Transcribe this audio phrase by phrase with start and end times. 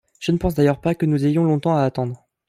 [0.19, 2.27] Je ne pense d'ailleurs pas que nous ayons longtemps à attendre.